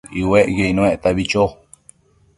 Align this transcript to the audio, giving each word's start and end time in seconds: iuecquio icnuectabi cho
iuecquio 0.19 0.63
icnuectabi 0.69 1.23
cho 1.31 1.43